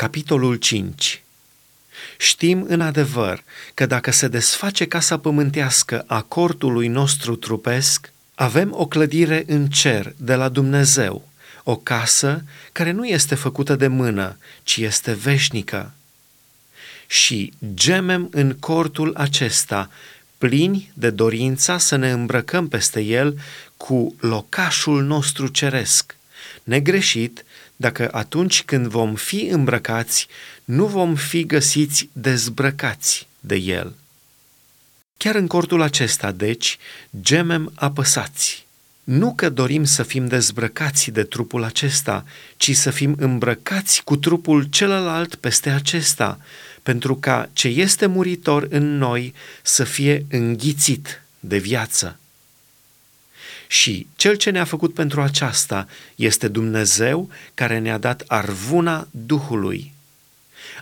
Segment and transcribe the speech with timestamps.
[0.00, 1.22] Capitolul 5
[2.18, 3.42] Știm în adevăr
[3.74, 10.14] că dacă se desface casa pământească a cortului nostru trupesc, avem o clădire în cer
[10.16, 11.28] de la Dumnezeu,
[11.64, 15.92] o casă care nu este făcută de mână, ci este veșnică.
[17.06, 19.90] Și gemem în cortul acesta,
[20.38, 23.38] plini de dorința să ne îmbrăcăm peste el
[23.76, 26.16] cu locașul nostru ceresc,
[26.62, 27.44] negreșit
[27.80, 30.26] dacă atunci când vom fi îmbrăcați,
[30.64, 33.94] nu vom fi găsiți dezbrăcați de el.
[35.16, 36.78] Chiar în cortul acesta, deci,
[37.20, 38.66] gemem apăsați.
[39.04, 42.24] Nu că dorim să fim dezbrăcați de trupul acesta,
[42.56, 46.40] ci să fim îmbrăcați cu trupul celălalt peste acesta,
[46.82, 52.18] pentru ca ce este muritor în noi să fie înghițit de viață.
[53.70, 59.92] Și cel ce ne-a făcut pentru aceasta este Dumnezeu care ne-a dat arvuna Duhului.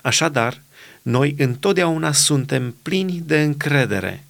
[0.02, 0.62] Așadar,
[1.02, 4.24] noi întotdeauna suntem plini de încredere,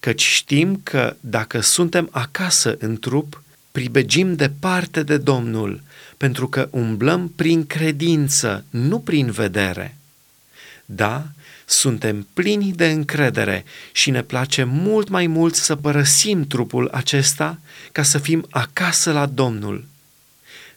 [0.00, 5.80] căci știm că dacă suntem acasă în trup, pribegim departe de Domnul,
[6.16, 9.96] pentru că umblăm prin credință, nu prin vedere.
[10.84, 11.26] Da,
[11.64, 17.58] suntem plini de încredere și ne place mult mai mult să părăsim trupul acesta
[17.92, 19.86] ca să fim acasă la Domnul.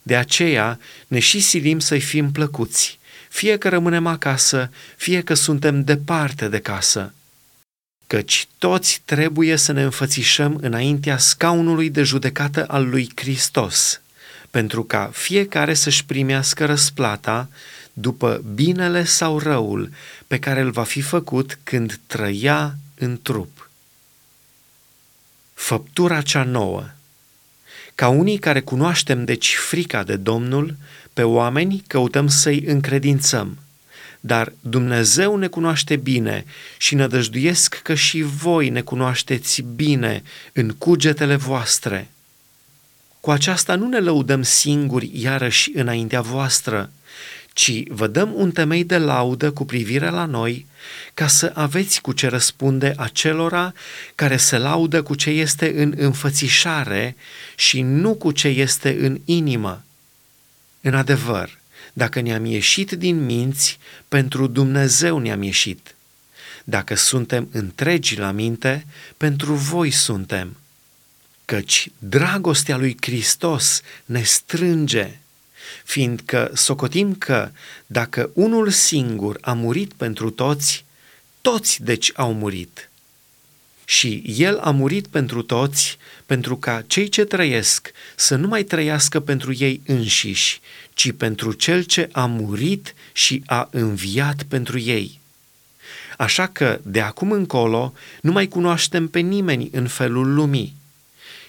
[0.02, 5.83] De aceea ne și silim să-i fim plăcuți, fie că rămânem acasă, fie că suntem
[5.83, 7.13] departe de casă.
[8.08, 14.02] Căci toți trebuie să ne înfățișăm înaintea scaunului de judecată al lui Hristos,
[14.50, 17.50] pentru ca fiecare să-și primească răsplata
[18.00, 19.92] după binele sau răul
[20.28, 23.70] pe care îl va fi făcut când trăia în trup.
[25.53, 26.86] Făptura cea nouă
[27.95, 30.75] Ca unii care cunoaștem deci frica de Domnul,
[31.14, 33.58] pe oameni căutăm să-i încredințăm,
[34.20, 36.45] dar Dumnezeu ne cunoaște bine
[36.78, 42.09] și nădăjduiesc că și voi ne cunoașteți bine în cugetele voastre.
[43.19, 46.91] Cu aceasta nu ne lăudăm singuri iarăși înaintea voastră,
[47.57, 50.66] ci vă dăm un temei de laudă cu privire la noi,
[51.13, 53.73] ca să aveți cu ce răspunde acelora
[54.16, 57.16] care se laudă cu ce este în înfățișare
[57.56, 59.84] și nu cu ce este în inimă.
[60.81, 61.57] În adevăr,
[61.94, 65.96] dacă ne-am ieșit din minți, pentru Dumnezeu ne-am ieșit.
[66.63, 68.85] Dacă suntem întregi la minte,
[69.17, 70.57] pentru voi suntem.
[71.46, 75.19] Căci dragostea lui Hristos ne strânge
[75.83, 77.50] fiindcă socotim că
[77.85, 80.85] dacă unul singur a murit pentru toți,
[81.41, 82.89] toți deci au murit.
[83.85, 89.19] Și El a murit pentru toți, pentru ca cei ce trăiesc să nu mai trăiască
[89.19, 90.61] pentru ei înșiși,
[90.94, 95.19] ci pentru Cel ce a murit și a înviat pentru ei.
[96.17, 100.75] Așa că, de acum încolo, nu mai cunoaștem pe nimeni în felul lumii.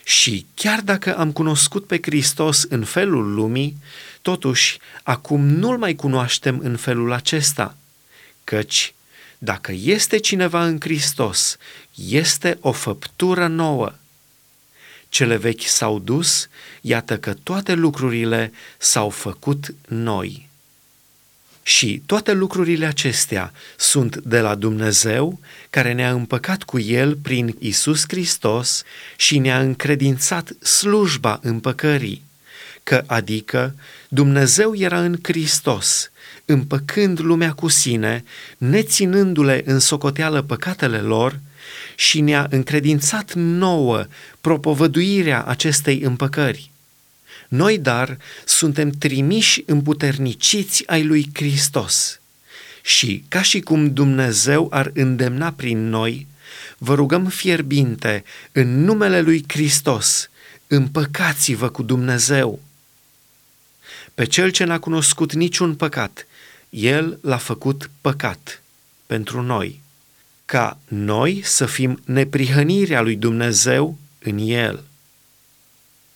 [0.09, 3.77] Și chiar dacă am cunoscut pe Hristos în felul lumii,
[4.23, 7.77] totuși acum nu-L mai cunoaștem în felul acesta,
[8.45, 8.95] căci
[9.39, 11.57] dacă este cineva în Hristos,
[11.95, 13.93] este o făptură nouă.
[15.09, 16.49] Cele vechi s-au dus,
[16.81, 20.48] iată că toate lucrurile s-au făcut noi.
[21.69, 25.41] Și toate lucrurile acestea sunt de la Dumnezeu,
[25.71, 28.83] care ne-a împăcat cu El prin Isus Hristos
[29.17, 32.23] și ne-a încredințat slujba împăcării,
[32.83, 33.75] că adică
[34.09, 36.11] Dumnezeu era în Hristos,
[36.45, 38.25] împăcând lumea cu sine,
[38.59, 41.41] neținându-le în socoteală păcatele lor,
[41.95, 44.07] și ne-a încredințat nouă
[44.41, 46.71] propovăduirea acestei împăcări
[47.49, 52.21] noi, dar, suntem trimiși împuterniciți ai lui Hristos.
[52.83, 56.27] Și, ca și cum Dumnezeu ar îndemna prin noi,
[56.79, 60.31] vă rugăm fierbinte, în numele lui Hristos,
[60.67, 62.61] împăcați-vă cu Dumnezeu.
[64.15, 66.27] Pe cel ce n-a cunoscut niciun păcat,
[66.71, 68.63] el l-a făcut păcat
[69.07, 69.81] pentru noi,
[70.45, 74.85] ca noi să fim neprihănirea lui Dumnezeu în el.